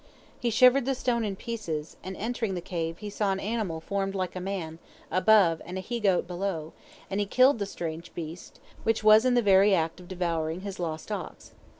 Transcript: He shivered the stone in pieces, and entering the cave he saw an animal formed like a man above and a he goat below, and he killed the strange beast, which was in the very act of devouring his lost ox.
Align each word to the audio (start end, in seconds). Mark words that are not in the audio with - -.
He 0.39 0.49
shivered 0.49 0.85
the 0.87 0.95
stone 0.95 1.23
in 1.23 1.35
pieces, 1.35 1.95
and 2.03 2.17
entering 2.17 2.55
the 2.55 2.59
cave 2.59 2.97
he 2.97 3.09
saw 3.11 3.31
an 3.31 3.39
animal 3.39 3.79
formed 3.79 4.15
like 4.15 4.35
a 4.35 4.39
man 4.39 4.79
above 5.11 5.61
and 5.63 5.77
a 5.77 5.81
he 5.81 5.99
goat 5.99 6.25
below, 6.27 6.73
and 7.07 7.19
he 7.19 7.27
killed 7.27 7.59
the 7.59 7.67
strange 7.67 8.11
beast, 8.15 8.59
which 8.81 9.03
was 9.03 9.25
in 9.25 9.35
the 9.35 9.43
very 9.43 9.75
act 9.75 9.99
of 9.99 10.07
devouring 10.07 10.61
his 10.61 10.79
lost 10.79 11.11
ox. 11.11 11.51